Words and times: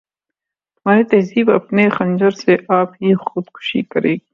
تمہاری 0.85 1.03
تہذیب 1.03 1.51
اپنے 1.51 1.89
خنجر 1.89 2.31
سے 2.37 2.55
آپ 2.73 2.93
ہی 2.93 3.13
خودکشی 3.23 3.81
کرے 3.83 4.13
گی 4.13 4.29